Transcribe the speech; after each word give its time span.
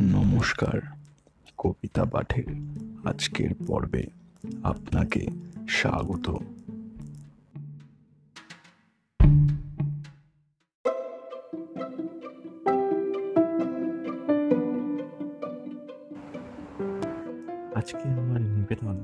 নমস্কার, 0.00 0.80
কবিতা 1.58 2.04
পাঠের 2.04 2.44
আজকের 3.04 3.50
পর্বে 3.66 4.06
আপনাকে 4.62 5.26
স্বাগত। 5.68 6.30
আজকে 17.74 18.08
আমার 18.08 18.40
নিবেদন 18.40 18.96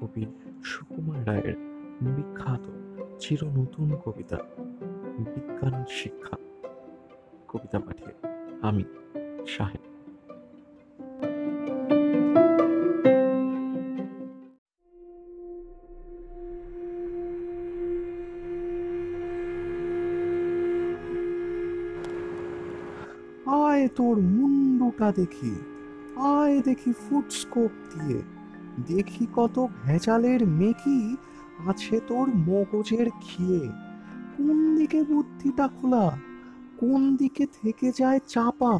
কবি 0.00 0.26
সুকুমার 0.64 1.26
রায়ের 1.26 1.54
বিখ্যাত 2.00 2.60
চির 3.18 3.44
নতুন 3.44 3.96
কবিতা, 4.04 4.38
বিজ্ঞান 5.18 5.84
শিক্ষা। 5.90 6.36
কবিতা 7.48 7.78
পাঠে 7.78 8.12
আমি 8.62 8.84
সাহেব 9.48 9.87
আয় 23.48 23.88
তোর 23.88 24.16
মুন্ডুটা 24.20 25.12
দেখি, 25.12 25.54
আয় 26.16 26.62
দেখি 26.62 26.92
ফুটস্কোপ 26.92 27.70
দিয়ে, 27.92 28.22
দেখি 28.86 29.26
কত 29.34 29.66
ভেজালের 29.84 30.46
মেকি 30.46 31.16
আছে 31.66 32.00
তোর 32.00 32.26
মগজের 32.36 33.08
খিয়ে, 33.20 33.68
কোন 34.36 34.76
দিকে 34.76 35.02
বুদ্ধিটা 35.02 35.68
খোলা, 35.68 36.18
কোন 36.76 37.16
দিকে 37.16 37.46
থেকে 37.62 37.92
যায় 37.92 38.20
চাপা, 38.28 38.78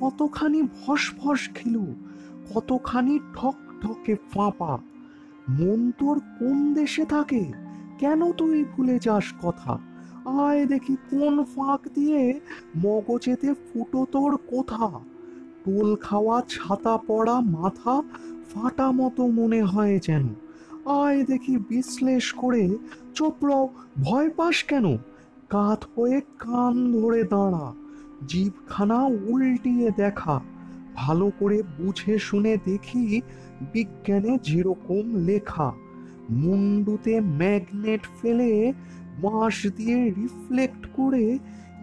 কতখানি 0.00 0.62
ভস 0.62 1.12
ভস 1.18 1.48
খিলু, 1.54 1.94
কতখানি 2.54 3.18
ঠক 3.34 3.56
ঠকে 3.80 4.16
ফাঁপা, 4.30 4.78
মন 5.48 5.92
তোর 5.98 6.20
কোন 6.38 6.74
দেশে 6.74 7.04
থাকে, 7.04 7.52
কেন 7.98 8.32
তুই 8.32 8.64
ভুলে 8.64 8.98
যাস 8.98 9.32
কথা? 9.42 9.78
আয় 10.26 10.66
দেখি 10.66 10.96
কোন 11.10 11.44
ফাঁক 11.44 11.80
দিয়ে 11.94 12.40
মগজেতে 12.76 13.54
ফুটো 13.54 14.06
তোর 14.12 14.36
কোথা? 14.36 15.00
টোল 15.64 15.96
খাওয়া 15.96 16.40
ছাতা 16.40 16.96
পড়া 16.96 17.40
মাথা 17.40 18.02
ফাটা 18.50 18.90
মতো 18.90 19.26
মনে 19.26 19.62
হয় 19.62 20.00
যেন। 20.02 20.28
আয় 20.86 21.24
দেখি 21.24 21.56
বিশ্লেষ 21.56 22.32
করে 22.32 22.76
চোপড়াও 23.14 23.68
ভয় 24.04 24.30
পাস 24.30 24.64
কেন? 24.64 24.96
কাত 25.48 25.84
হয়ে 25.96 26.20
কান 26.20 26.92
ধরে 26.92 27.22
দাঁড়া 27.22 27.72
জিভখানা 28.28 29.04
উল্টিয়ে 29.04 29.90
দেখা। 29.96 30.40
ভালো 30.94 31.30
করে 31.38 31.62
বুঝে 31.62 32.18
শুনে 32.18 32.56
দেখি 32.56 33.20
বিজ্ঞানে 33.72 34.38
যেরকম 34.42 35.16
লেখা। 35.16 35.72
মুন্ডুতে 36.30 37.20
ম্যাগনেট 37.20 38.00
ফেলে 38.22 38.72
বাঁশ 39.20 39.66
দিয়ে 39.66 39.98
রিফ্লেক্ট 40.10 40.86
করে 40.96 41.24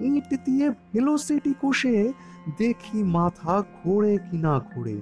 ইট 0.01 0.29
দিয়ে 0.45 0.69
ভেলোসিটি 0.93 1.53
কষে 1.61 2.13
দেখি 2.57 3.03
মাথা 3.03 3.63
ঘোরে 3.77 4.17
কিনা 4.17 4.55
ঘোরে। 4.59 4.97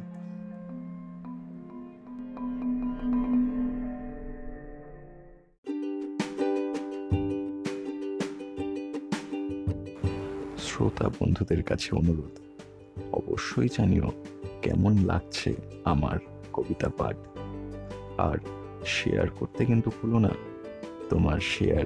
শ্রোতা 10.66 11.10
বন্ধুদের 11.10 11.64
কাছে 11.64 11.90
অনুরোধ, 11.96 12.36
অবশ্যই 13.12 13.70
জানিও 13.78 14.10
কেমন 14.62 14.94
লাগছে 15.06 15.52
আমার 15.84 16.18
কবিতা 16.54 16.90
পাঠ। 16.98 17.18
আর 18.18 18.38
শেয়ার 18.86 19.28
করতে 19.30 19.66
কিন্তু 19.66 19.90
ভুলো 19.98 20.20
না, 20.20 20.34
তোমার 21.10 21.40
শেয়ার 21.40 21.86